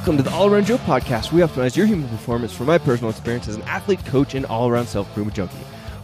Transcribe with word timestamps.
Welcome 0.00 0.16
to 0.16 0.22
the 0.22 0.32
All 0.32 0.46
Around 0.46 0.64
Joe 0.64 0.78
podcast. 0.78 1.30
We 1.30 1.42
optimize 1.42 1.76
your 1.76 1.84
human 1.84 2.08
performance 2.08 2.54
from 2.54 2.68
my 2.68 2.78
personal 2.78 3.10
experience 3.10 3.48
as 3.48 3.56
an 3.56 3.62
athlete, 3.64 4.02
coach, 4.06 4.34
and 4.34 4.46
all 4.46 4.66
around 4.66 4.86
self 4.86 5.06
improvement 5.08 5.36
junkie. 5.36 5.58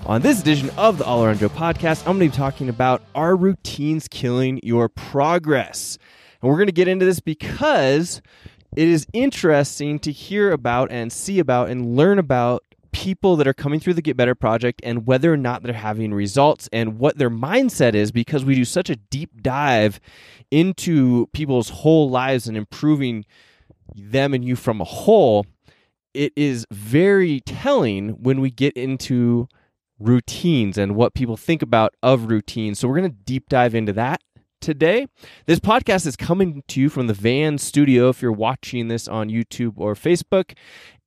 On 0.05 0.21
this 0.21 0.39
edition 0.39 0.69
of 0.77 0.99
the 0.99 1.05
All 1.07 1.25
Around 1.25 1.39
Joe 1.39 1.49
podcast, 1.49 2.01
I'm 2.01 2.19
going 2.19 2.31
to 2.31 2.35
be 2.35 2.37
talking 2.37 2.69
about 2.69 3.01
are 3.15 3.35
routines 3.35 4.07
killing 4.07 4.61
your 4.63 4.91
progress? 4.91 5.97
And 6.43 6.51
we're 6.51 6.59
going 6.59 6.67
to 6.67 6.73
get 6.73 6.89
into 6.89 7.07
this 7.07 7.21
because 7.21 8.21
it 8.77 8.87
is 8.87 9.07
interesting 9.15 9.99
to 10.01 10.13
hear 10.13 10.53
about 10.53 10.93
and 10.93 11.11
see 11.11 11.39
about 11.39 11.71
and 11.71 11.97
learn 11.97 12.19
about 12.19 12.65
people 12.93 13.37
that 13.37 13.47
are 13.47 13.55
coming 13.55 13.81
through 13.81 13.95
the 13.95 14.03
Get 14.03 14.19
Better 14.19 14.35
project 14.35 14.83
and 14.85 15.07
whether 15.07 15.33
or 15.33 15.39
not 15.39 15.63
they're 15.63 15.73
having 15.73 16.13
results 16.13 16.69
and 16.71 16.99
what 16.99 17.17
their 17.17 17.31
mindset 17.31 17.95
is 17.95 18.13
because 18.13 18.45
we 18.45 18.57
do 18.57 18.67
such 18.67 18.91
a 18.91 18.97
deep 18.97 19.41
dive 19.41 20.01
into 20.51 21.29
people's 21.29 21.71
whole 21.71 22.11
lives 22.11 22.47
and 22.47 22.59
improving 22.59 23.25
them 23.95 24.35
and 24.35 24.45
you 24.45 24.57
from 24.57 24.81
a 24.81 24.85
whole. 24.85 25.47
It 26.15 26.33
is 26.37 26.67
very 26.71 27.41
telling 27.41 28.11
when 28.23 28.41
we 28.41 28.51
get 28.51 28.75
into 28.75 29.49
routines 29.99 30.79
and 30.79 30.95
what 30.95 31.15
people 31.15 31.37
think 31.37 31.63
about 31.63 31.95
of 32.03 32.27
routines. 32.31 32.79
So 32.79 32.89
we're 32.89 32.99
going 32.99 33.11
to 33.11 33.17
deep 33.25 33.49
dive 33.49 33.75
into 33.75 33.93
that 33.95 34.23
today. 34.61 35.07
This 35.47 35.61
podcast 35.61 36.07
is 36.07 36.17
coming 36.17 36.63
to 36.69 36.81
you 36.81 36.89
from 36.89 37.07
the 37.07 37.15
Van 37.15 37.59
Studio 37.59 38.09
if 38.09 38.23
you're 38.23 38.33
watching 38.33 38.89
this 38.89 39.07
on 39.09 39.29
YouTube 39.29 39.75
or 39.77 39.95
Facebook. 39.95 40.57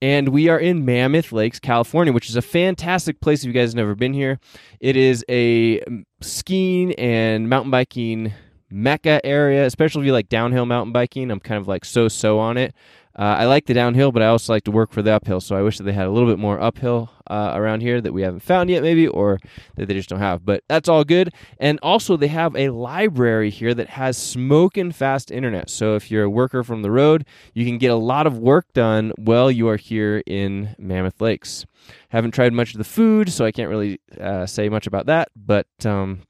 And 0.01 0.29
we 0.29 0.47
are 0.47 0.59
in 0.59 0.85
Mammoth 0.85 1.31
Lakes, 1.31 1.59
California, 1.59 2.13
which 2.13 2.29
is 2.29 2.35
a 2.35 2.41
fantastic 2.41 3.19
place 3.19 3.41
if 3.41 3.47
you 3.47 3.53
guys 3.53 3.71
have 3.71 3.75
never 3.75 3.95
been 3.95 4.13
here. 4.13 4.39
It 4.79 4.95
is 4.95 5.25
a 5.27 5.79
mm, 5.81 6.05
skiing 6.21 6.93
and 6.95 7.49
mountain 7.49 7.71
biking 7.71 8.33
mecca 8.71 9.25
area, 9.25 9.65
especially 9.65 10.01
if 10.01 10.05
you 10.07 10.13
like 10.13 10.29
downhill 10.29 10.65
mountain 10.65 10.91
biking. 10.91 11.31
I'm 11.31 11.39
kind 11.39 11.59
of 11.59 11.67
like 11.67 11.85
so 11.85 12.07
so 12.07 12.39
on 12.39 12.57
it. 12.57 12.73
Uh, 13.19 13.35
I 13.39 13.45
like 13.47 13.65
the 13.65 13.73
downhill, 13.73 14.13
but 14.13 14.21
I 14.21 14.27
also 14.27 14.53
like 14.53 14.63
to 14.63 14.71
work 14.71 14.93
for 14.93 15.01
the 15.01 15.11
uphill. 15.11 15.41
So 15.41 15.53
I 15.53 15.61
wish 15.61 15.77
that 15.77 15.83
they 15.83 15.91
had 15.91 16.07
a 16.07 16.09
little 16.09 16.29
bit 16.29 16.39
more 16.39 16.57
uphill 16.57 17.09
uh, 17.27 17.51
around 17.53 17.81
here 17.81 17.99
that 17.99 18.13
we 18.13 18.21
haven't 18.21 18.41
found 18.41 18.69
yet, 18.69 18.81
maybe, 18.81 19.09
or 19.09 19.39
that 19.75 19.87
they 19.87 19.93
just 19.93 20.07
don't 20.07 20.19
have. 20.19 20.45
But 20.45 20.63
that's 20.69 20.87
all 20.87 21.03
good. 21.03 21.33
And 21.59 21.79
also, 21.83 22.15
they 22.15 22.27
have 22.27 22.55
a 22.55 22.69
library 22.69 23.49
here 23.49 23.73
that 23.73 23.89
has 23.89 24.17
smoking 24.17 24.93
fast 24.93 25.31
internet. 25.31 25.69
So 25.69 25.95
if 25.95 26.09
you're 26.09 26.23
a 26.23 26.29
worker 26.29 26.63
from 26.63 26.81
the 26.81 26.91
road, 26.91 27.25
you 27.53 27.65
can 27.65 27.77
get 27.77 27.91
a 27.91 27.95
lot 27.95 28.25
of 28.25 28.37
work 28.37 28.71
done 28.71 29.11
while 29.17 29.51
you 29.51 29.67
are 29.67 29.77
here 29.77 30.23
in 30.25 30.75
Mammoth 30.79 31.19
Lakes. 31.19 31.65
Haven't 32.09 32.31
tried 32.31 32.53
much 32.53 32.71
of 32.73 32.77
the 32.77 32.85
food, 32.85 33.33
so 33.33 33.43
I 33.43 33.51
can't 33.51 33.69
really 33.69 33.99
uh, 34.17 34.45
say 34.45 34.69
much 34.69 34.87
about 34.87 35.07
that. 35.07 35.27
But 35.35 35.67
um, 35.85 36.21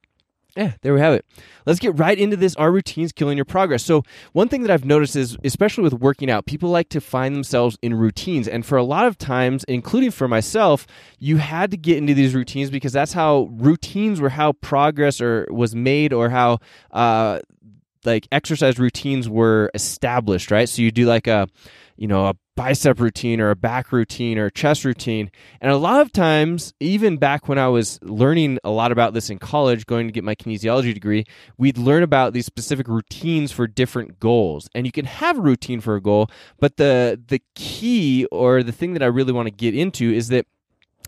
yeah, 0.59 0.73
there 0.81 0.93
we 0.93 0.99
have 0.99 1.13
it. 1.13 1.25
Let's 1.65 1.79
get 1.79 1.97
right 1.97 2.19
into 2.19 2.35
this. 2.35 2.53
Are 2.57 2.69
routines 2.69 3.13
killing 3.13 3.37
your 3.37 3.45
progress? 3.45 3.81
So, 3.81 4.03
one 4.33 4.49
thing 4.49 4.61
that 4.63 4.71
I've 4.71 4.83
noticed 4.83 5.15
is, 5.15 5.37
especially 5.45 5.83
with 5.85 5.93
working 5.93 6.29
out, 6.29 6.45
people 6.45 6.69
like 6.69 6.89
to 6.89 6.99
find 6.99 7.33
themselves 7.33 7.77
in 7.81 7.93
routines. 7.93 8.45
And 8.45 8.65
for 8.65 8.77
a 8.77 8.83
lot 8.83 9.05
of 9.05 9.17
times, 9.17 9.63
including 9.69 10.11
for 10.11 10.27
myself, 10.27 10.85
you 11.17 11.37
had 11.37 11.71
to 11.71 11.77
get 11.77 11.97
into 11.97 12.13
these 12.13 12.35
routines 12.35 12.69
because 12.69 12.91
that's 12.91 13.13
how 13.13 13.49
routines 13.53 14.19
were 14.19 14.29
how 14.29 14.51
progress 14.51 15.21
or 15.21 15.47
was 15.49 15.73
made 15.73 16.11
or 16.11 16.29
how 16.29 16.59
uh, 16.91 17.39
like 18.03 18.27
exercise 18.29 18.77
routines 18.77 19.29
were 19.29 19.71
established, 19.73 20.51
right? 20.51 20.67
So 20.67 20.81
you 20.81 20.91
do 20.91 21.05
like 21.05 21.27
a, 21.27 21.47
you 21.95 22.07
know, 22.07 22.25
a 22.27 22.35
bicep 22.59 22.99
routine 22.99 23.39
or 23.39 23.51
a 23.51 23.55
back 23.55 23.93
routine 23.93 24.37
or 24.37 24.47
a 24.47 24.51
chest 24.51 24.83
routine. 24.83 25.31
And 25.61 25.71
a 25.71 25.77
lot 25.77 26.01
of 26.01 26.11
times, 26.11 26.73
even 26.81 27.15
back 27.15 27.47
when 27.47 27.57
I 27.57 27.69
was 27.69 27.99
learning 28.01 28.59
a 28.65 28.69
lot 28.69 28.91
about 28.91 29.13
this 29.13 29.29
in 29.29 29.39
college, 29.39 29.85
going 29.85 30.07
to 30.07 30.11
get 30.11 30.25
my 30.25 30.35
kinesiology 30.35 30.93
degree, 30.93 31.23
we'd 31.57 31.77
learn 31.77 32.03
about 32.03 32.33
these 32.33 32.45
specific 32.45 32.89
routines 32.89 33.53
for 33.53 33.65
different 33.65 34.19
goals. 34.19 34.69
And 34.75 34.85
you 34.85 34.91
can 34.91 35.05
have 35.05 35.37
a 35.37 35.41
routine 35.41 35.79
for 35.79 35.95
a 35.95 36.01
goal, 36.01 36.29
but 36.59 36.75
the 36.75 37.17
the 37.29 37.41
key 37.55 38.25
or 38.25 38.61
the 38.61 38.73
thing 38.73 38.91
that 38.91 39.03
I 39.03 39.05
really 39.05 39.31
want 39.31 39.47
to 39.47 39.51
get 39.51 39.73
into 39.73 40.11
is 40.11 40.27
that 40.27 40.45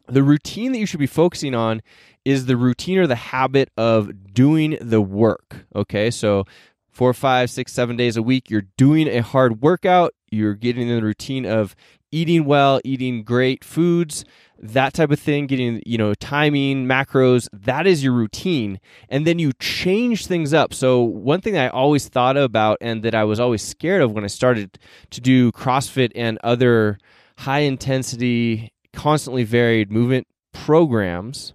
the 0.07 0.23
routine 0.23 0.71
that 0.71 0.77
you 0.77 0.85
should 0.85 1.01
be 1.01 1.05
focusing 1.05 1.53
on 1.53 1.81
is 2.23 2.45
the 2.45 2.55
routine 2.55 2.97
or 2.97 3.07
the 3.07 3.15
habit 3.15 3.71
of 3.75 4.33
doing 4.33 4.77
the 4.79 5.01
work. 5.01 5.65
Okay, 5.75 6.11
so 6.11 6.45
four, 6.91 7.13
five, 7.13 7.49
six, 7.49 7.73
seven 7.73 7.97
days 7.97 8.15
a 8.15 8.23
week, 8.23 8.49
you're 8.49 8.67
doing 8.77 9.09
a 9.09 9.21
hard 9.21 9.61
workout, 9.61 10.13
you're 10.31 10.55
getting 10.55 10.87
in 10.87 10.95
the 10.95 11.03
routine 11.03 11.45
of 11.45 11.75
eating 12.11 12.45
well, 12.45 12.81
eating 12.83 13.23
great 13.23 13.63
foods, 13.63 14.25
that 14.59 14.93
type 14.93 15.11
of 15.11 15.19
thing, 15.19 15.47
getting, 15.47 15.81
you 15.85 15.97
know, 15.97 16.13
timing, 16.13 16.85
macros, 16.85 17.47
that 17.53 17.87
is 17.87 18.03
your 18.03 18.13
routine. 18.13 18.79
And 19.09 19.25
then 19.25 19.39
you 19.39 19.53
change 19.53 20.27
things 20.27 20.53
up. 20.53 20.73
So, 20.73 21.01
one 21.01 21.41
thing 21.41 21.57
I 21.57 21.69
always 21.69 22.07
thought 22.07 22.37
about 22.37 22.77
and 22.81 23.03
that 23.03 23.15
I 23.15 23.23
was 23.23 23.39
always 23.39 23.61
scared 23.61 24.01
of 24.01 24.11
when 24.11 24.23
I 24.23 24.27
started 24.27 24.77
to 25.11 25.21
do 25.21 25.51
CrossFit 25.51 26.11
and 26.15 26.37
other 26.43 26.99
high 27.39 27.59
intensity, 27.59 28.71
constantly 28.93 29.43
varied 29.43 29.91
movement 29.91 30.27
programs 30.53 31.53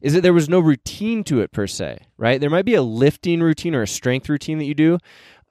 is 0.00 0.14
that 0.14 0.22
there 0.22 0.32
was 0.32 0.48
no 0.48 0.58
routine 0.58 1.22
to 1.24 1.40
it 1.40 1.52
per 1.52 1.66
se, 1.66 2.06
right? 2.16 2.40
There 2.40 2.50
might 2.50 2.64
be 2.64 2.74
a 2.74 2.82
lifting 2.82 3.40
routine 3.40 3.74
or 3.74 3.82
a 3.82 3.86
strength 3.86 4.28
routine 4.28 4.58
that 4.58 4.64
you 4.64 4.74
do, 4.74 4.98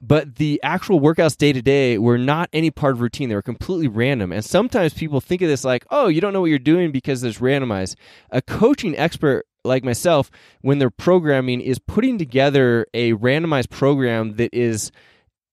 but 0.02 0.34
the 0.34 0.60
actual 0.64 1.00
workouts 1.00 1.36
day 1.36 1.52
to 1.52 1.62
day 1.62 1.96
were 1.96 2.18
not 2.18 2.50
any 2.52 2.72
part 2.72 2.94
of 2.94 3.00
routine. 3.00 3.28
They 3.28 3.36
were 3.36 3.40
completely 3.42 3.86
random. 3.86 4.32
And 4.32 4.44
sometimes 4.44 4.92
people 4.92 5.20
think 5.20 5.42
of 5.42 5.48
this 5.48 5.64
like, 5.64 5.86
oh, 5.90 6.08
you 6.08 6.20
don't 6.20 6.32
know 6.32 6.40
what 6.40 6.50
you're 6.50 6.58
doing 6.58 6.90
because 6.90 7.22
it's 7.22 7.38
randomized. 7.38 7.94
A 8.30 8.42
coaching 8.42 8.98
expert 8.98 9.46
like 9.64 9.84
myself, 9.84 10.28
when 10.60 10.80
they're 10.80 10.90
programming, 10.90 11.60
is 11.60 11.78
putting 11.78 12.18
together 12.18 12.84
a 12.92 13.12
randomized 13.12 13.70
program 13.70 14.34
that 14.36 14.52
is 14.52 14.90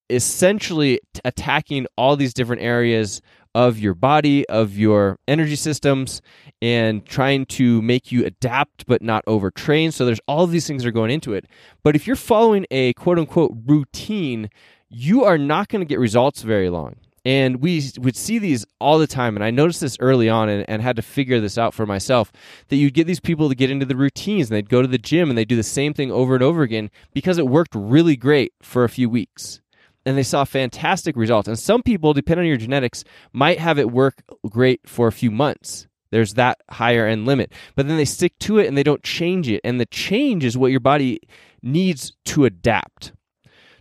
essentially 0.10 1.00
attacking 1.24 1.86
all 1.96 2.16
these 2.16 2.34
different 2.34 2.64
areas 2.64 3.22
of 3.56 3.80
your 3.80 3.94
body, 3.94 4.48
of 4.48 4.78
your 4.78 5.18
energy 5.28 5.56
systems, 5.56 6.22
and 6.62 7.06
trying 7.06 7.46
to 7.46 7.82
make 7.82 8.12
you 8.12 8.26
adapt 8.26 8.86
but 8.86 9.02
not 9.02 9.26
overtrain. 9.26 9.92
So 9.92 10.06
there's 10.06 10.22
all 10.28 10.46
these 10.48 10.68
things 10.68 10.84
that 10.84 10.90
are 10.90 10.94
going 10.94 11.12
into 11.12 11.34
it. 11.34 11.46
But 11.84 11.96
if 11.96 12.06
you're 12.06 12.16
following 12.16 12.66
a 12.72 12.94
quote 12.94 13.18
unquote 13.18 13.54
routine, 13.66 14.50
you 14.90 15.24
are 15.24 15.38
not 15.38 15.70
going 15.70 15.82
to 15.82 15.86
get 15.86 16.00
results 16.00 16.42
very 16.42 16.70
long. 16.70 16.98
And 17.26 17.58
we 17.58 17.84
would 17.98 18.16
see 18.16 18.40
these 18.40 18.66
all 18.80 18.98
the 18.98 19.06
time. 19.06 19.36
And 19.36 19.44
I 19.44 19.52
noticed 19.52 19.81
this 19.81 19.98
early 20.00 20.30
on 20.30 20.48
and, 20.48 20.68
and, 20.70 20.81
had 20.81 20.96
to 20.96 21.02
figure 21.02 21.42
this 21.42 21.58
out 21.58 21.74
for 21.74 21.86
myself 21.86 22.31
that 22.70 22.78
you'd 22.78 22.94
get 22.94 23.08
these 23.08 23.20
people 23.20 23.50
to 23.50 23.56
get 23.56 23.70
into 23.70 23.86
the 23.86 23.96
routines 23.96 24.50
and 24.50 24.56
they'd 24.56 24.70
go 24.70 24.81
to 24.81 24.88
the 24.88 24.98
gym 24.98 25.30
and 25.30 25.38
they'd 25.38 25.48
do 25.48 25.58
the 25.58 25.64
same 25.64 25.94
thing 25.94 26.12
over 26.12 26.34
and 26.34 26.44
over 26.44 26.64
again 26.64 26.90
because 27.14 27.38
it 27.38 27.48
worked 27.48 27.76
really 27.76 28.16
great 28.16 28.54
for 28.62 28.86
a 28.86 28.90
few 28.90 29.10
weeks 29.10 29.60
and 30.09 30.18
they 30.18 30.24
saw 30.24 30.44
fantastic 30.44 31.16
results. 31.16 31.47
And 31.47 31.58
some 31.58 31.84
people, 31.84 32.14
depending 32.14 32.46
on 32.46 32.47
your 32.47 32.58
genetics, 32.58 33.03
might 33.31 33.59
have 33.59 33.78
it 33.78 33.92
work 33.92 34.24
great 34.50 34.81
for 34.90 35.08
a 35.08 35.12
few 35.12 35.30
months. 35.30 35.88
There's 36.09 36.34
that 36.34 36.59
higher 36.72 37.06
end 37.06 37.28
limit. 37.28 37.53
But 37.75 37.88
then 37.88 37.97
they 37.97 38.06
stick 38.06 38.34
to 38.40 38.58
it 38.58 38.66
and 38.66 38.75
they 38.75 38.81
don't 38.81 39.03
change 39.03 39.48
it. 39.48 39.62
And 39.64 39.80
the 39.80 39.86
change 39.86 40.44
is 40.44 40.58
what 40.58 40.72
your 40.72 40.80
body 40.80 41.19
needs 41.62 42.14
to 42.25 42.46
adapt. 42.46 43.14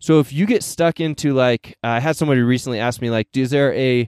So 0.01 0.21
if 0.21 0.31
you 0.31 0.45
get 0.45 0.63
stuck 0.63 1.01
into 1.01 1.33
like, 1.33 1.79
uh, 1.83 1.89
I 1.89 2.01
had 2.01 2.15
somebody 2.15 2.43
recently 2.43 2.79
ask 2.79 3.01
me 3.01 3.09
like, 3.09 3.35
is 3.35 3.51
there 3.51 3.73
a 3.73 4.07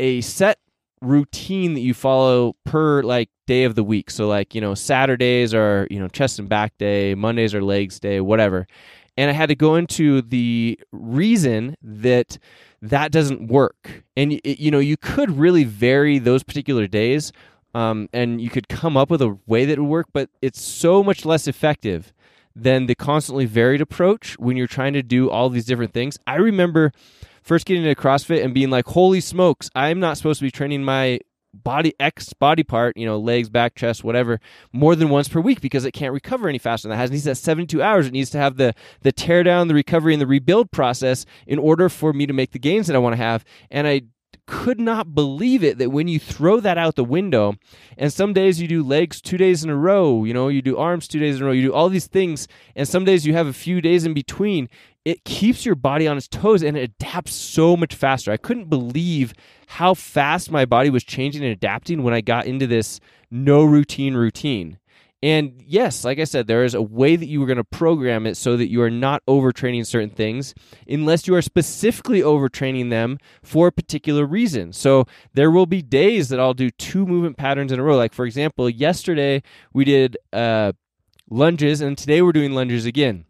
a 0.00 0.20
set 0.22 0.58
routine 1.00 1.74
that 1.74 1.80
you 1.80 1.94
follow 1.94 2.56
per 2.64 3.04
like 3.04 3.30
day 3.46 3.62
of 3.62 3.76
the 3.76 3.84
week? 3.84 4.10
So 4.10 4.26
like, 4.26 4.52
you 4.52 4.60
know, 4.60 4.74
Saturdays 4.74 5.54
are, 5.54 5.86
you 5.92 6.00
know, 6.00 6.08
chest 6.08 6.40
and 6.40 6.48
back 6.48 6.76
day, 6.76 7.14
Mondays 7.14 7.54
are 7.54 7.62
legs 7.62 8.00
day, 8.00 8.20
whatever 8.20 8.66
and 9.20 9.28
I 9.28 9.34
had 9.34 9.50
to 9.50 9.54
go 9.54 9.74
into 9.76 10.22
the 10.22 10.80
reason 10.92 11.76
that 11.82 12.38
that 12.80 13.12
doesn't 13.12 13.48
work. 13.48 14.02
And 14.16 14.40
you 14.42 14.70
know, 14.70 14.78
you 14.78 14.96
could 14.96 15.30
really 15.30 15.62
vary 15.62 16.18
those 16.18 16.42
particular 16.42 16.86
days, 16.86 17.30
um, 17.74 18.08
and 18.14 18.40
you 18.40 18.48
could 18.48 18.66
come 18.68 18.96
up 18.96 19.10
with 19.10 19.20
a 19.20 19.36
way 19.46 19.66
that 19.66 19.78
would 19.78 19.86
work, 19.86 20.06
but 20.14 20.30
it's 20.40 20.62
so 20.62 21.04
much 21.04 21.26
less 21.26 21.46
effective 21.46 22.14
than 22.56 22.86
the 22.86 22.94
constantly 22.94 23.44
varied 23.44 23.82
approach 23.82 24.38
when 24.38 24.56
you're 24.56 24.66
trying 24.66 24.94
to 24.94 25.02
do 25.02 25.28
all 25.28 25.50
these 25.50 25.66
different 25.66 25.92
things. 25.92 26.18
I 26.26 26.36
remember 26.36 26.90
first 27.42 27.66
getting 27.66 27.84
into 27.84 28.00
CrossFit 28.00 28.42
and 28.42 28.54
being 28.54 28.70
like, 28.70 28.86
"Holy 28.86 29.20
smokes! 29.20 29.68
I'm 29.74 30.00
not 30.00 30.16
supposed 30.16 30.38
to 30.38 30.46
be 30.46 30.50
training 30.50 30.82
my 30.82 31.20
body 31.52 31.94
X 32.00 32.32
body 32.32 32.62
part, 32.62 32.96
you 32.96 33.06
know, 33.06 33.18
legs, 33.18 33.48
back, 33.48 33.74
chest, 33.74 34.04
whatever, 34.04 34.40
more 34.72 34.94
than 34.94 35.08
once 35.08 35.28
per 35.28 35.40
week 35.40 35.60
because 35.60 35.84
it 35.84 35.92
can't 35.92 36.12
recover 36.12 36.48
any 36.48 36.58
faster 36.58 36.88
than 36.88 36.96
that. 36.96 37.04
It 37.04 37.12
needs 37.12 37.24
that 37.24 37.36
72 37.36 37.82
hours. 37.82 38.06
It 38.06 38.12
needs 38.12 38.30
to 38.30 38.38
have 38.38 38.56
the 38.56 38.74
the 39.02 39.12
tear 39.12 39.42
down, 39.42 39.68
the 39.68 39.74
recovery, 39.74 40.14
and 40.14 40.20
the 40.20 40.26
rebuild 40.26 40.70
process 40.70 41.26
in 41.46 41.58
order 41.58 41.88
for 41.88 42.12
me 42.12 42.26
to 42.26 42.32
make 42.32 42.52
the 42.52 42.58
gains 42.58 42.86
that 42.86 42.96
I 42.96 43.00
want 43.00 43.14
to 43.14 43.22
have. 43.22 43.44
And 43.70 43.86
I 43.86 44.02
could 44.46 44.80
not 44.80 45.14
believe 45.14 45.62
it 45.62 45.78
that 45.78 45.90
when 45.90 46.08
you 46.08 46.18
throw 46.18 46.60
that 46.60 46.76
out 46.76 46.96
the 46.96 47.04
window, 47.04 47.54
and 47.96 48.12
some 48.12 48.32
days 48.32 48.60
you 48.60 48.66
do 48.66 48.82
legs 48.82 49.20
two 49.20 49.36
days 49.36 49.62
in 49.62 49.70
a 49.70 49.76
row, 49.76 50.24
you 50.24 50.34
know, 50.34 50.48
you 50.48 50.60
do 50.60 50.76
arms 50.76 51.06
two 51.06 51.20
days 51.20 51.36
in 51.36 51.42
a 51.42 51.46
row, 51.46 51.52
you 51.52 51.68
do 51.68 51.72
all 51.72 51.88
these 51.88 52.08
things, 52.08 52.48
and 52.74 52.88
some 52.88 53.04
days 53.04 53.26
you 53.26 53.32
have 53.32 53.46
a 53.46 53.52
few 53.52 53.80
days 53.80 54.04
in 54.04 54.12
between, 54.12 54.68
it 55.04 55.24
keeps 55.24 55.64
your 55.64 55.76
body 55.76 56.08
on 56.08 56.16
its 56.16 56.26
toes 56.26 56.62
and 56.62 56.76
it 56.76 56.82
adapts 56.82 57.32
so 57.32 57.76
much 57.76 57.94
faster. 57.94 58.32
I 58.32 58.36
couldn't 58.36 58.68
believe 58.68 59.32
how 59.68 59.94
fast 59.94 60.50
my 60.50 60.64
body 60.64 60.90
was 60.90 61.04
changing 61.04 61.44
and 61.44 61.52
adapting 61.52 62.02
when 62.02 62.12
I 62.12 62.20
got 62.20 62.46
into 62.46 62.66
this 62.66 62.98
no 63.30 63.62
routine 63.62 64.14
routine. 64.14 64.79
And 65.22 65.62
yes, 65.66 66.02
like 66.02 66.18
I 66.18 66.24
said, 66.24 66.46
there 66.46 66.64
is 66.64 66.72
a 66.72 66.80
way 66.80 67.14
that 67.14 67.26
you 67.26 67.42
are 67.42 67.46
going 67.46 67.58
to 67.58 67.64
program 67.64 68.26
it 68.26 68.36
so 68.36 68.56
that 68.56 68.70
you 68.70 68.80
are 68.80 68.90
not 68.90 69.22
overtraining 69.26 69.86
certain 69.86 70.08
things 70.08 70.54
unless 70.88 71.26
you 71.26 71.34
are 71.34 71.42
specifically 71.42 72.20
overtraining 72.20 72.88
them 72.88 73.18
for 73.42 73.66
a 73.66 73.72
particular 73.72 74.24
reason. 74.24 74.72
So 74.72 75.04
there 75.34 75.50
will 75.50 75.66
be 75.66 75.82
days 75.82 76.30
that 76.30 76.40
I'll 76.40 76.54
do 76.54 76.70
two 76.70 77.04
movement 77.04 77.36
patterns 77.36 77.70
in 77.70 77.78
a 77.78 77.82
row. 77.82 77.96
Like, 77.96 78.14
for 78.14 78.24
example, 78.24 78.70
yesterday 78.70 79.42
we 79.74 79.84
did 79.84 80.16
uh, 80.32 80.72
lunges, 81.28 81.82
and 81.82 81.98
today 81.98 82.22
we're 82.22 82.32
doing 82.32 82.52
lunges 82.52 82.86
again. 82.86 83.26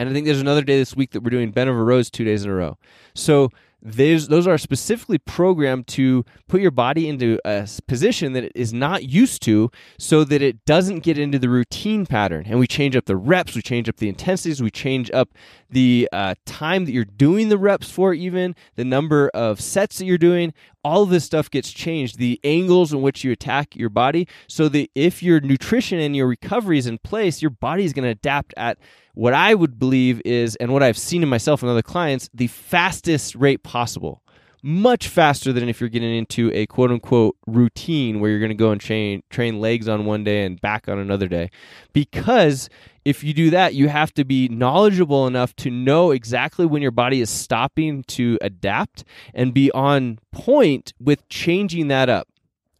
And 0.00 0.08
I 0.08 0.12
think 0.12 0.26
there's 0.26 0.40
another 0.40 0.62
day 0.62 0.76
this 0.76 0.96
week 0.96 1.12
that 1.12 1.22
we're 1.22 1.30
doing 1.30 1.52
bent 1.52 1.70
over 1.70 1.84
rows 1.84 2.10
two 2.10 2.24
days 2.24 2.44
in 2.44 2.50
a 2.50 2.54
row. 2.54 2.78
So 3.14 3.50
those 3.82 4.28
those 4.28 4.46
are 4.46 4.58
specifically 4.58 5.18
programmed 5.18 5.86
to 5.86 6.24
put 6.48 6.60
your 6.60 6.70
body 6.70 7.08
into 7.08 7.38
a 7.44 7.68
position 7.86 8.32
that 8.32 8.44
it 8.44 8.52
is 8.54 8.72
not 8.72 9.04
used 9.04 9.42
to 9.42 9.70
so 9.98 10.24
that 10.24 10.42
it 10.42 10.64
doesn't 10.64 11.00
get 11.00 11.18
into 11.18 11.38
the 11.38 11.48
routine 11.48 12.06
pattern. 12.06 12.44
And 12.48 12.58
we 12.58 12.66
change 12.66 12.96
up 12.96 13.04
the 13.04 13.16
reps 13.16 13.54
we 13.54 13.62
change 13.62 13.88
up 13.88 13.96
the 13.96 14.08
intensities 14.08 14.62
we 14.62 14.70
change 14.70 15.10
up 15.10 15.30
the 15.70 16.08
uh, 16.12 16.34
time 16.44 16.84
that 16.84 16.92
you're 16.92 17.04
doing 17.04 17.48
the 17.48 17.58
reps 17.58 17.90
for 17.90 18.14
even 18.14 18.54
the 18.76 18.84
number 18.84 19.28
of 19.34 19.60
sets 19.60 19.98
that 19.98 20.04
you're 20.04 20.18
doing 20.18 20.52
all 20.86 21.02
of 21.02 21.10
this 21.10 21.24
stuff 21.24 21.50
gets 21.50 21.72
changed 21.72 22.16
the 22.16 22.38
angles 22.44 22.92
in 22.92 23.02
which 23.02 23.24
you 23.24 23.32
attack 23.32 23.74
your 23.74 23.88
body 23.88 24.28
so 24.46 24.68
that 24.68 24.88
if 24.94 25.20
your 25.20 25.40
nutrition 25.40 25.98
and 25.98 26.14
your 26.14 26.28
recovery 26.28 26.78
is 26.78 26.86
in 26.86 26.96
place 26.98 27.42
your 27.42 27.50
body 27.50 27.84
is 27.84 27.92
going 27.92 28.04
to 28.04 28.10
adapt 28.10 28.54
at 28.56 28.78
what 29.16 29.32
I 29.32 29.54
would 29.54 29.78
believe 29.78 30.20
is, 30.26 30.56
and 30.56 30.74
what 30.74 30.82
I've 30.82 30.98
seen 30.98 31.22
in 31.22 31.28
myself 31.30 31.62
and 31.62 31.70
other 31.70 31.80
clients, 31.80 32.28
the 32.34 32.48
fastest 32.48 33.34
rate 33.34 33.62
possible. 33.62 34.22
Much 34.68 35.06
faster 35.06 35.52
than 35.52 35.68
if 35.68 35.80
you're 35.80 35.88
getting 35.88 36.12
into 36.12 36.50
a 36.52 36.66
quote 36.66 36.90
unquote 36.90 37.36
routine 37.46 38.18
where 38.18 38.32
you're 38.32 38.40
going 38.40 38.48
to 38.48 38.54
go 38.56 38.72
and 38.72 38.80
train, 38.80 39.22
train 39.30 39.60
legs 39.60 39.86
on 39.86 40.06
one 40.06 40.24
day 40.24 40.44
and 40.44 40.60
back 40.60 40.88
on 40.88 40.98
another 40.98 41.28
day. 41.28 41.48
Because 41.92 42.68
if 43.04 43.22
you 43.22 43.32
do 43.32 43.50
that, 43.50 43.74
you 43.74 43.86
have 43.86 44.12
to 44.14 44.24
be 44.24 44.48
knowledgeable 44.48 45.28
enough 45.28 45.54
to 45.54 45.70
know 45.70 46.10
exactly 46.10 46.66
when 46.66 46.82
your 46.82 46.90
body 46.90 47.20
is 47.20 47.30
stopping 47.30 48.02
to 48.08 48.38
adapt 48.40 49.04
and 49.32 49.54
be 49.54 49.70
on 49.70 50.18
point 50.32 50.92
with 50.98 51.28
changing 51.28 51.86
that 51.86 52.08
up. 52.08 52.26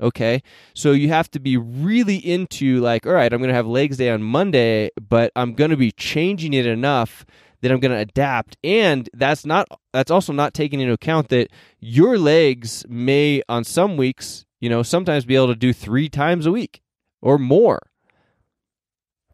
Okay. 0.00 0.42
So 0.74 0.90
you 0.90 1.08
have 1.10 1.30
to 1.30 1.38
be 1.38 1.56
really 1.56 2.16
into 2.16 2.80
like, 2.80 3.06
all 3.06 3.12
right, 3.12 3.32
I'm 3.32 3.38
going 3.38 3.48
to 3.48 3.54
have 3.54 3.68
legs 3.68 3.96
day 3.96 4.10
on 4.10 4.24
Monday, 4.24 4.90
but 5.00 5.30
I'm 5.36 5.54
going 5.54 5.70
to 5.70 5.76
be 5.76 5.92
changing 5.92 6.52
it 6.52 6.66
enough 6.66 7.24
that 7.66 7.74
I'm 7.74 7.80
going 7.80 7.92
to 7.92 7.98
adapt. 7.98 8.56
And 8.62 9.08
that's 9.12 9.44
not, 9.44 9.66
that's 9.92 10.10
also 10.10 10.32
not 10.32 10.54
taking 10.54 10.80
into 10.80 10.92
account 10.92 11.28
that 11.30 11.48
your 11.80 12.18
legs 12.18 12.84
may 12.88 13.42
on 13.48 13.64
some 13.64 13.96
weeks, 13.96 14.46
you 14.60 14.68
know, 14.68 14.82
sometimes 14.82 15.24
be 15.24 15.36
able 15.36 15.48
to 15.48 15.56
do 15.56 15.72
three 15.72 16.08
times 16.08 16.46
a 16.46 16.52
week 16.52 16.80
or 17.20 17.38
more. 17.38 17.80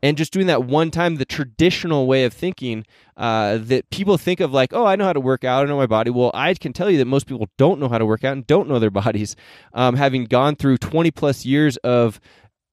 And 0.05 0.17
just 0.17 0.33
doing 0.33 0.49
that 0.49 0.65
one 0.65 0.91
time 0.91 1.17
the 1.17 1.25
traditional 1.25 2.09
way 2.09 2.25
of 2.25 2.33
thinking 2.33 2.85
uh, 3.17 3.59
that 3.61 3.89
people 3.91 4.19
think 4.19 4.41
of 4.41 4.53
like 4.53 4.73
oh 4.73 4.85
i 4.85 4.97
know 4.97 5.05
how 5.05 5.13
to 5.13 5.21
work 5.21 5.45
out. 5.45 5.65
I 5.65 5.69
know 5.69 5.77
my 5.77 5.87
body. 5.87 6.11
Well 6.11 6.33
i 6.35 6.53
can 6.55 6.73
tell 6.73 6.91
you 6.91 6.99
that 6.99 7.05
most 7.05 7.29
people 7.29 7.49
don't 7.57 7.79
know 7.79 7.89
how 7.89 7.99
to 7.99 8.07
work 8.07 8.25
out 8.25 8.33
and 8.33 8.45
don't 8.45 8.69
know 8.69 8.81
their 8.81 8.91
bodies 9.05 9.37
um, 9.75 9.95
having 9.95 10.25
gone 10.25 10.57
through 10.57 10.79
20 10.79 11.13
plus 11.13 11.45
years 11.47 11.77
of 11.79 12.19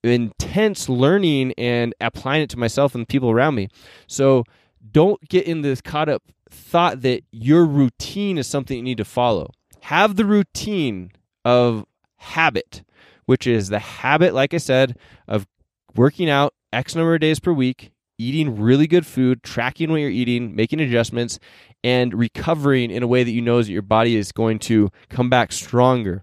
intense 0.03 0.89
learning 0.89 1.53
and 1.57 1.93
applying 1.99 2.43
it 2.43 2.49
to 2.49 2.57
myself 2.57 2.95
and 2.95 3.03
the 3.03 3.07
people 3.07 3.29
around 3.29 3.55
me. 3.55 3.67
So 4.07 4.43
don't 4.91 5.21
get 5.29 5.45
in 5.45 5.61
this 5.61 5.81
caught 5.81 6.09
up 6.09 6.23
thought 6.49 7.01
that 7.01 7.23
your 7.31 7.65
routine 7.65 8.37
is 8.37 8.47
something 8.47 8.77
you 8.77 8.83
need 8.83 8.97
to 8.97 9.05
follow 9.05 9.51
have 9.81 10.15
the 10.15 10.25
routine 10.25 11.11
of 11.45 11.85
habit 12.17 12.83
which 13.25 13.45
is 13.45 13.69
the 13.69 13.79
habit 13.79 14.33
like 14.33 14.53
i 14.53 14.57
said 14.57 14.97
of 15.27 15.47
working 15.95 16.29
out 16.29 16.53
X 16.71 16.95
number 16.95 17.15
of 17.15 17.21
days 17.21 17.39
per 17.39 17.51
week, 17.51 17.91
eating 18.17 18.59
really 18.59 18.87
good 18.87 19.05
food, 19.05 19.43
tracking 19.43 19.91
what 19.91 19.97
you're 19.97 20.09
eating, 20.09 20.55
making 20.55 20.79
adjustments, 20.79 21.39
and 21.83 22.13
recovering 22.13 22.91
in 22.91 23.01
a 23.03 23.07
way 23.07 23.23
that 23.23 23.31
you 23.31 23.41
know 23.41 23.61
that 23.61 23.71
your 23.71 23.81
body 23.81 24.15
is 24.15 24.31
going 24.31 24.59
to 24.59 24.91
come 25.09 25.29
back 25.29 25.51
stronger. 25.51 26.21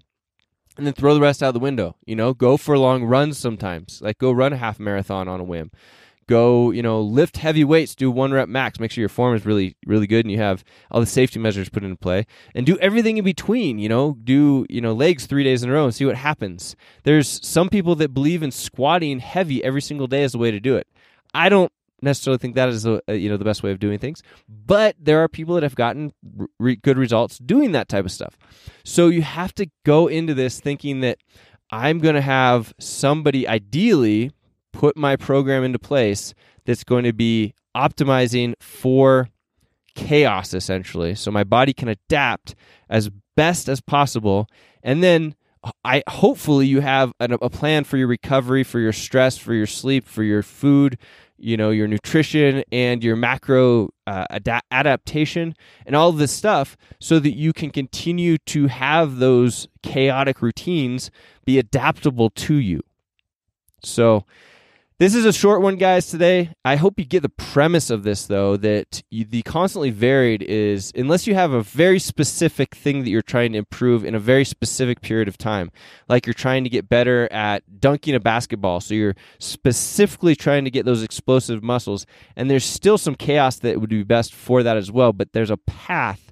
And 0.77 0.87
then 0.87 0.93
throw 0.93 1.15
the 1.15 1.21
rest 1.21 1.43
out 1.43 1.55
the 1.55 1.59
window. 1.59 1.97
You 2.05 2.17
know, 2.17 2.35
go 2.35 2.59
for 2.59 2.77
long 2.77 3.05
runs 3.05 3.39
sometimes. 3.39 4.03
Like 4.03 4.19
go 4.19 4.31
run 4.31 4.53
a 4.53 4.59
half 4.59 4.79
marathon 4.79 5.27
on 5.27 5.41
a 5.41 5.45
whim. 5.45 5.71
Go, 6.29 6.73
you 6.73 6.83
know, 6.83 7.01
lift 7.01 7.37
heavy 7.37 7.63
weights, 7.63 7.95
do 7.95 8.11
one 8.11 8.33
rep 8.33 8.49
max, 8.49 8.81
make 8.81 8.91
sure 8.91 9.01
your 9.01 9.09
form 9.09 9.37
is 9.37 9.47
really, 9.47 9.77
really 9.87 10.07
good 10.07 10.25
and 10.25 10.33
you 10.33 10.39
have 10.39 10.65
all 10.91 11.01
the 11.01 11.07
safety 11.07 11.39
measures 11.39 11.69
put 11.69 11.85
into 11.85 11.97
play. 11.97 12.27
And 12.55 12.67
do 12.67 12.77
everything 12.79 13.17
in 13.17 13.25
between, 13.25 13.79
you 13.79 13.89
know, 13.89 14.17
do, 14.25 14.67
you 14.69 14.81
know, 14.81 14.93
legs 14.93 15.27
three 15.27 15.45
days 15.45 15.63
in 15.63 15.71
a 15.71 15.73
row 15.73 15.85
and 15.85 15.95
see 15.95 16.05
what 16.05 16.17
happens. 16.17 16.75
There's 17.05 17.47
some 17.47 17.69
people 17.69 17.95
that 17.97 18.13
believe 18.13 18.43
in 18.43 18.51
squatting 18.51 19.21
heavy 19.21 19.63
every 19.63 19.83
single 19.83 20.09
day 20.09 20.25
as 20.25 20.35
a 20.35 20.39
way 20.39 20.51
to 20.51 20.59
do 20.59 20.77
it. 20.77 20.89
I 21.33 21.49
don't 21.49 21.71
necessarily 22.03 22.39
think 22.39 22.55
that 22.55 22.69
is 22.69 22.85
a, 22.85 23.01
uh, 23.09 23.13
you 23.13 23.29
know 23.29 23.37
the 23.37 23.45
best 23.45 23.63
way 23.63 23.71
of 23.71 23.79
doing 23.79 23.99
things 23.99 24.23
but 24.49 24.95
there 24.99 25.23
are 25.23 25.29
people 25.29 25.55
that 25.55 25.63
have 25.63 25.75
gotten 25.75 26.13
re- 26.59 26.77
good 26.77 26.99
results 26.99 27.39
doing 27.39 27.73
that 27.73 27.89
type 27.89 28.05
of 28.05 28.13
stuff 28.13 28.37
so 28.85 29.09
you 29.09 29.23
have 29.23 29.55
to 29.55 29.67
go 29.85 30.07
into 30.07 30.35
this 30.35 30.61
thinking 30.61 31.01
that 31.01 31.19
i'm 31.71 31.99
going 31.99 32.15
to 32.15 32.21
have 32.21 32.75
somebody 32.79 33.49
ideally 33.49 34.31
put 34.77 34.97
my 34.97 35.17
program 35.17 35.65
into 35.65 35.79
place 35.79 36.35
that's 36.67 36.85
going 36.85 37.05
to 37.05 37.13
be 37.13 37.55
optimizing 37.75 38.55
for 38.61 39.31
chaos 39.95 40.53
essentially 40.53 41.15
so 41.15 41.31
my 41.31 41.43
body 41.43 41.73
can 41.73 41.89
adapt 41.89 42.55
as 42.91 43.09
best 43.35 43.69
as 43.71 43.81
possible 43.81 44.47
and 44.83 45.03
then 45.03 45.35
I 45.85 46.03
hopefully 46.09 46.67
you 46.67 46.81
have 46.81 47.13
a, 47.19 47.25
a 47.43 47.51
plan 47.51 47.85
for 47.85 47.97
your 47.97 48.07
recovery, 48.07 48.63
for 48.63 48.79
your 48.79 48.93
stress, 48.93 49.37
for 49.37 49.53
your 49.53 49.67
sleep, 49.67 50.07
for 50.07 50.23
your 50.23 50.43
food, 50.43 50.97
you 51.39 51.57
know, 51.57 51.71
your 51.71 51.89
nutrition 51.89 52.63
and 52.71 53.03
your 53.03 53.17
macro 53.17 53.91
uh, 54.07 54.27
ad- 54.31 54.61
adaptation 54.71 55.57
and 55.85 55.97
all 55.97 56.13
this 56.13 56.31
stuff 56.31 56.77
so 57.01 57.19
that 57.19 57.35
you 57.35 57.53
can 57.53 57.71
continue 57.71 58.39
to 58.47 58.69
have 58.69 59.17
those 59.17 59.67
chaotic 59.83 60.41
routines 60.41 61.11
be 61.45 61.59
adaptable 61.59 62.31
to 62.31 62.55
you. 62.55 62.81
So 63.83 64.25
this 64.99 65.15
is 65.15 65.27
a 65.27 65.33
short 65.33 65.61
one, 65.61 65.77
guys, 65.77 66.07
today. 66.07 66.51
I 66.65 66.77
hope 66.77 66.99
you 66.99 67.05
get 67.05 67.21
the 67.21 67.29
premise 67.29 67.91
of 67.91 68.03
this, 68.03 68.27
though, 68.27 68.57
that 68.57 69.03
you, 69.11 69.27
the 69.27 69.43
constantly 69.43 69.91
varied 69.91 70.43
is 70.43 70.91
unless 70.97 71.27
you 71.27 71.35
have 71.35 71.53
a 71.53 71.63
very 71.63 71.99
specific 71.99 72.75
thing 72.75 73.05
that 73.05 73.11
you're 73.11 73.21
trying 73.21 73.53
to 73.53 73.59
improve 73.59 74.07
in 74.07 74.15
a 74.15 74.19
very 74.19 74.45
specific 74.47 75.03
period 75.03 75.29
of 75.29 75.37
time, 75.37 75.71
like 76.09 76.25
you're 76.25 76.33
trying 76.33 76.65
to 76.65 76.71
get 76.71 76.89
better 76.89 77.31
at 77.31 77.79
dunking 77.79 78.15
a 78.15 78.21
basketball. 78.21 78.81
So 78.81 78.95
you're 78.95 79.17
specifically 79.39 80.35
trying 80.35 80.65
to 80.65 80.71
get 80.71 80.87
those 80.87 81.03
explosive 81.03 81.63
muscles, 81.63 82.07
and 82.35 82.51
there's 82.51 82.65
still 82.65 82.97
some 82.97 83.17
chaos 83.17 83.59
that 83.59 83.79
would 83.79 83.91
be 83.91 84.03
best 84.03 84.35
for 84.35 84.63
that 84.63 84.79
as 84.79 84.91
well, 84.91 85.13
but 85.13 85.35
there's 85.35 85.51
a 85.51 85.59
path 85.59 86.26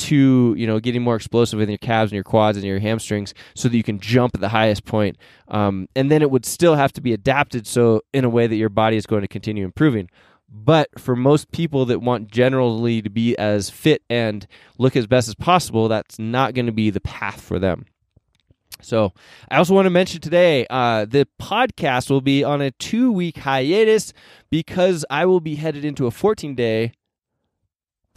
to 0.00 0.54
you 0.56 0.66
know 0.66 0.80
getting 0.80 1.02
more 1.02 1.16
explosive 1.16 1.60
in 1.60 1.68
your 1.68 1.78
calves 1.78 2.10
and 2.10 2.16
your 2.16 2.24
quads 2.24 2.56
and 2.56 2.66
your 2.66 2.78
hamstrings 2.78 3.34
so 3.54 3.68
that 3.68 3.76
you 3.76 3.82
can 3.82 3.98
jump 4.00 4.34
at 4.34 4.40
the 4.40 4.48
highest 4.48 4.84
point. 4.84 5.16
Um, 5.48 5.88
and 5.94 6.10
then 6.10 6.22
it 6.22 6.30
would 6.30 6.46
still 6.46 6.74
have 6.74 6.92
to 6.94 7.00
be 7.00 7.12
adapted 7.12 7.66
so 7.66 8.02
in 8.12 8.24
a 8.24 8.28
way 8.28 8.46
that 8.46 8.56
your 8.56 8.68
body 8.68 8.96
is 8.96 9.06
going 9.06 9.22
to 9.22 9.28
continue 9.28 9.64
improving. 9.64 10.08
But 10.52 10.88
for 10.98 11.14
most 11.14 11.52
people 11.52 11.86
that 11.86 12.00
want 12.00 12.30
generally 12.30 13.02
to 13.02 13.10
be 13.10 13.36
as 13.38 13.70
fit 13.70 14.02
and 14.10 14.46
look 14.78 14.96
as 14.96 15.06
best 15.06 15.28
as 15.28 15.34
possible 15.36 15.86
that's 15.86 16.18
not 16.18 16.54
going 16.54 16.66
to 16.66 16.72
be 16.72 16.90
the 16.90 17.00
path 17.00 17.40
for 17.40 17.58
them. 17.58 17.86
So, 18.82 19.12
I 19.50 19.58
also 19.58 19.74
want 19.74 19.86
to 19.86 19.90
mention 19.90 20.20
today 20.20 20.66
uh, 20.70 21.04
the 21.04 21.28
podcast 21.40 22.10
will 22.10 22.22
be 22.22 22.42
on 22.42 22.62
a 22.62 22.70
two 22.70 23.12
week 23.12 23.38
hiatus 23.38 24.12
because 24.50 25.04
I 25.10 25.26
will 25.26 25.40
be 25.40 25.56
headed 25.56 25.84
into 25.84 26.06
a 26.06 26.10
14 26.10 26.54
day 26.54 26.92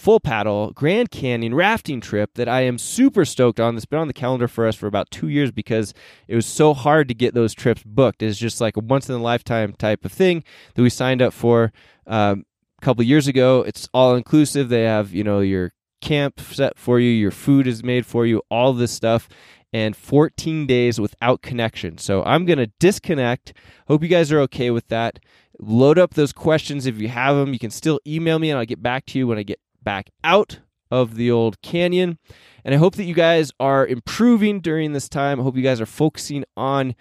full 0.04 0.20
paddle 0.20 0.72
Grand 0.72 1.12
Canyon 1.12 1.56
rafting 1.56 2.02
trip 2.02 2.34
that 2.34 2.50
I 2.50 2.62
am 2.62 2.78
super 2.78 3.24
stoked 3.24 3.58
on. 3.58 3.74
That's 3.74 3.86
been 3.86 4.00
on 4.00 4.08
the 4.08 4.14
calendar 4.14 4.50
for 4.50 4.68
us 4.68 4.76
for 4.76 4.86
about 4.86 5.10
two 5.10 5.30
years 5.30 5.50
because 5.50 5.94
it 6.28 6.36
was 6.36 6.46
so 6.46 6.74
hard 6.74 7.08
to 7.08 7.14
get 7.14 7.34
those 7.34 7.54
trips 7.54 7.84
booked. 7.86 8.22
It's 8.22 8.38
just 8.38 8.60
like 8.60 8.76
a 8.76 8.82
once 8.82 9.08
in 9.08 9.16
a 9.16 9.20
lifetime 9.20 9.72
type 9.72 10.04
of 10.04 10.12
thing 10.12 10.44
that 10.76 10.82
we 10.82 10.90
signed 10.90 11.22
up 11.22 11.32
for 11.32 11.72
um, 12.06 12.44
a 12.82 12.86
couple 12.86 13.02
years 13.06 13.30
ago. 13.30 13.62
It's 13.62 13.88
all 13.94 14.16
inclusive. 14.16 14.68
They 14.68 14.84
have 14.84 15.14
you 15.14 15.24
know 15.24 15.40
your 15.40 15.72
camp 16.02 16.42
set 16.42 16.78
for 16.78 17.00
you, 17.00 17.10
your 17.10 17.32
food 17.32 17.66
is 17.66 17.82
made 17.82 18.06
for 18.06 18.26
you, 18.26 18.42
all 18.52 18.74
this 18.74 18.92
stuff. 18.92 19.30
And 19.76 19.96
14 19.96 20.68
days 20.68 21.02
without 21.02 21.42
connection. 21.42 21.98
So 21.98 22.24
I'm 22.26 22.46
going 22.46 22.60
to 22.60 22.68
disconnect. 22.80 23.54
Hope 23.88 24.04
you 24.04 24.08
guys 24.08 24.32
are 24.32 24.40
okay 24.42 24.70
with 24.70 24.88
that 24.90 25.18
load 25.60 25.98
up 25.98 26.14
those 26.14 26.34
questions 26.34 26.86
if 26.86 27.00
you 27.00 27.08
have 27.08 27.36
them. 27.36 27.54
You 27.54 27.60
can 27.60 27.72
still 27.72 28.00
email 28.06 28.40
me 28.40 28.50
and 28.50 28.60
I'll 28.60 28.66
get 28.66 28.84
back 28.84 29.06
to 29.08 29.20
you 29.20 29.28
when 29.28 29.38
I 29.38 29.44
get 29.44 29.60
back 29.84 30.10
out 30.24 30.60
of 30.90 31.16
the 31.16 31.32
old 31.32 31.62
canyon. 31.62 32.18
And 32.64 32.74
I 32.74 32.78
hope 32.78 32.96
that 32.96 33.06
you 33.06 33.14
guys 33.14 33.52
are 33.60 33.86
improving 33.86 34.60
during 34.60 34.94
this 34.94 35.10
time. 35.10 35.40
I 35.40 35.44
hope 35.44 35.58
you 35.58 35.64
guys 35.64 35.82
are 35.82 35.86
focusing 35.86 36.46
on 36.56 36.96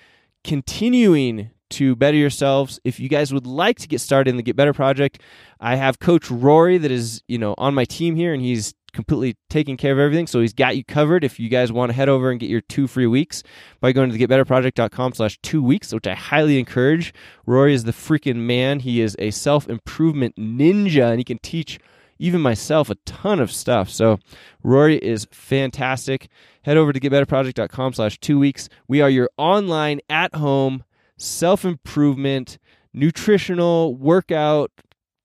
continuing 0.45 1.51
to 1.71 1.97
better 1.97 2.17
yourselves. 2.17 2.81
If 2.85 3.01
you 3.01 3.09
guys 3.09 3.33
would 3.33 3.47
like 3.47 3.79
to 3.79 3.89
get 3.89 4.01
started 4.01 4.31
in 4.31 4.37
the 4.37 4.43
Get 4.43 4.57
Better 4.57 4.73
project, 4.73 5.21
I 5.61 5.77
have 5.77 5.99
Coach 5.99 6.31
Rory 6.31 6.79
that 6.79 6.91
is, 6.91 7.23
you 7.29 7.39
know, 7.39 7.55
on 7.59 7.75
my 7.75 7.85
team 7.85 8.17
here 8.17 8.33
and 8.33 8.43
he's 8.43 8.75
completely 8.93 9.37
taking 9.49 9.77
care 9.77 9.93
of 9.93 9.99
everything. 9.99 10.27
So 10.27 10.41
he's 10.41 10.53
got 10.53 10.77
you 10.77 10.85
covered. 10.85 11.25
If 11.25 11.41
you 11.41 11.49
guys 11.49 11.73
want 11.73 11.91
to 11.91 11.95
head 11.95 12.09
over 12.09 12.31
and 12.31 12.39
get 12.39 12.51
your 12.51 12.61
two 12.61 12.87
free 12.87 13.07
weeks 13.07 13.43
by 13.81 13.93
going 13.93 14.11
to 14.11 14.19
getbetterproject.com 14.19 15.15
slash 15.15 15.39
two 15.43 15.63
weeks, 15.63 15.93
which 15.93 16.07
I 16.07 16.15
highly 16.15 16.59
encourage. 16.59 17.15
Rory 17.47 17.75
is 17.75 17.85
the 17.85 17.93
freaking 17.93 18.37
man. 18.37 18.81
He 18.81 19.01
is 19.01 19.17
a 19.19 19.31
self 19.31 19.69
improvement 19.69 20.37
ninja 20.37 21.11
and 21.11 21.19
he 21.19 21.25
can 21.25 21.39
teach 21.39 21.79
even 22.23 22.41
myself 22.41 22.89
a 22.89 22.95
ton 23.05 23.41
of 23.41 23.51
stuff. 23.51 23.91
So 23.91 24.21
Rory 24.63 24.97
is 24.99 25.27
fantastic. 25.33 26.29
Head 26.63 26.77
over 26.77 26.93
to 26.93 27.01
getbetterproject.com 27.01 27.95
slash 27.95 28.19
two 28.21 28.39
weeks. 28.39 28.69
We 28.87 29.01
are 29.01 29.11
your 29.11 29.29
online 29.37 30.01
at 30.09 30.37
home 30.37 30.85
self 31.19 31.65
improvement, 31.65 32.59
nutritional 32.95 33.97
workout, 33.97 34.71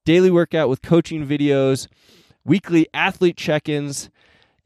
daily 0.05 0.31
workout 0.31 0.69
with 0.69 0.81
coaching 0.81 1.25
videos, 1.25 1.87
weekly 2.43 2.87
athlete 2.95 3.37
check 3.37 3.69
ins. 3.69 4.09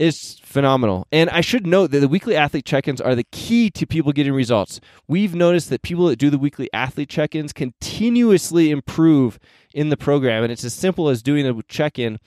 It's 0.01 0.39
phenomenal. 0.39 1.05
And 1.11 1.29
I 1.29 1.41
should 1.41 1.67
note 1.67 1.91
that 1.91 1.99
the 1.99 2.07
weekly 2.07 2.35
athlete 2.35 2.65
check 2.65 2.87
ins 2.87 2.99
are 2.99 3.13
the 3.13 3.23
key 3.25 3.69
to 3.69 3.85
people 3.85 4.11
getting 4.11 4.33
results. 4.33 4.81
We've 5.07 5.35
noticed 5.35 5.69
that 5.69 5.83
people 5.83 6.07
that 6.07 6.15
do 6.15 6.31
the 6.31 6.39
weekly 6.39 6.73
athlete 6.73 7.07
check 7.07 7.35
ins 7.35 7.53
continuously 7.53 8.71
improve 8.71 9.37
in 9.75 9.89
the 9.89 9.97
program. 9.97 10.41
And 10.41 10.51
it's 10.51 10.63
as 10.63 10.73
simple 10.73 11.09
as 11.09 11.21
doing 11.21 11.45
a 11.45 11.61
check 11.67 11.99
in, 11.99 12.17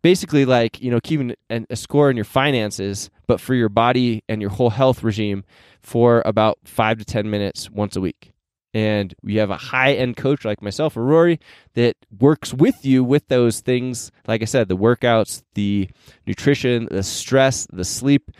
basically 0.00 0.44
like, 0.44 0.80
you 0.80 0.92
know, 0.92 1.00
keeping 1.00 1.34
a 1.50 1.74
score 1.74 2.08
in 2.08 2.14
your 2.14 2.24
finances, 2.24 3.10
but 3.26 3.40
for 3.40 3.54
your 3.54 3.68
body 3.68 4.22
and 4.28 4.40
your 4.40 4.50
whole 4.50 4.70
health 4.70 5.02
regime 5.02 5.42
for 5.82 6.22
about 6.24 6.60
five 6.64 6.98
to 6.98 7.04
10 7.04 7.28
minutes 7.28 7.68
once 7.68 7.96
a 7.96 8.00
week 8.00 8.33
and 8.74 9.14
we 9.22 9.36
have 9.36 9.50
a 9.50 9.56
high 9.56 9.92
end 9.94 10.16
coach 10.16 10.44
like 10.44 10.60
myself 10.60 10.96
or 10.96 11.04
Rory 11.04 11.38
that 11.74 11.96
works 12.18 12.52
with 12.52 12.84
you 12.84 13.04
with 13.04 13.28
those 13.28 13.60
things. 13.60 14.10
Like 14.26 14.42
I 14.42 14.46
said, 14.46 14.68
the 14.68 14.76
workouts, 14.76 15.42
the 15.54 15.88
nutrition, 16.26 16.88
the 16.90 17.04
stress, 17.04 17.66
the 17.72 17.84
sleep, 17.84 18.32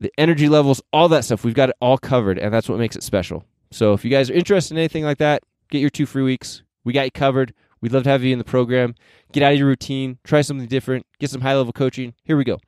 the 0.00 0.12
energy 0.18 0.48
levels, 0.48 0.82
all 0.92 1.08
that 1.10 1.24
stuff. 1.24 1.44
We've 1.44 1.54
got 1.54 1.68
it 1.68 1.76
all 1.80 1.96
covered, 1.96 2.38
and 2.38 2.52
that's 2.52 2.68
what 2.68 2.78
makes 2.78 2.96
it 2.96 3.04
special. 3.04 3.44
So 3.70 3.92
if 3.92 4.04
you 4.04 4.10
guys 4.10 4.28
are 4.28 4.34
interested 4.34 4.74
in 4.74 4.78
anything 4.78 5.04
like 5.04 5.18
that, 5.18 5.44
get 5.70 5.78
your 5.78 5.90
two 5.90 6.06
free 6.06 6.24
weeks. 6.24 6.64
We 6.84 6.92
got 6.92 7.04
you 7.04 7.12
covered. 7.12 7.54
We'd 7.80 7.92
love 7.92 8.02
to 8.04 8.10
have 8.10 8.22
you 8.24 8.32
in 8.32 8.38
the 8.38 8.44
program. 8.44 8.96
Get 9.32 9.44
out 9.44 9.52
of 9.52 9.58
your 9.58 9.68
routine, 9.68 10.18
try 10.24 10.42
something 10.42 10.66
different, 10.66 11.06
get 11.20 11.30
some 11.30 11.40
high 11.40 11.56
level 11.56 11.72
coaching. 11.72 12.14
Here 12.24 12.36
we 12.36 12.44
go. 12.44 12.54
All 12.54 12.60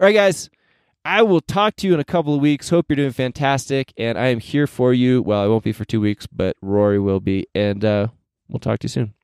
right, 0.00 0.14
guys. 0.14 0.50
I 1.04 1.22
will 1.22 1.40
talk 1.40 1.76
to 1.76 1.86
you 1.86 1.94
in 1.94 2.00
a 2.00 2.04
couple 2.04 2.34
of 2.34 2.40
weeks. 2.40 2.68
Hope 2.68 2.86
you're 2.88 2.96
doing 2.96 3.10
fantastic. 3.12 3.92
And 3.96 4.16
I 4.16 4.28
am 4.28 4.40
here 4.40 4.66
for 4.66 4.92
you. 4.92 5.22
Well, 5.22 5.42
I 5.42 5.46
won't 5.46 5.64
be 5.64 5.72
for 5.72 5.84
two 5.84 6.00
weeks, 6.00 6.26
but 6.26 6.56
Rory 6.62 6.98
will 6.98 7.20
be. 7.20 7.46
And 7.54 7.84
uh, 7.84 8.08
we'll 8.48 8.60
talk 8.60 8.78
to 8.80 8.84
you 8.84 8.88
soon. 8.90 9.14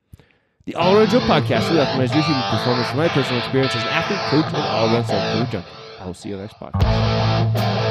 The 0.64 0.74
All 0.74 0.96
Around 0.96 1.10
Joe 1.10 1.20
podcast. 1.20 1.70
We 1.70 1.78
optimize 1.78 2.12
your 2.14 2.24
human 2.24 2.42
performance 2.50 2.88
from 2.88 2.98
my 2.98 3.08
personal 3.08 3.38
experience 3.38 3.74
as 3.74 3.82
an 3.82 3.88
athlete, 3.88 4.18
coach, 4.28 4.52
and 4.52 4.56
all 4.56 4.92
around 4.92 5.04
self 5.06 5.50
junkie. 5.50 5.68
I 6.00 6.06
will 6.06 6.14
see 6.14 6.28
you 6.28 6.36
next 6.36 6.56
podcast. 6.56 7.87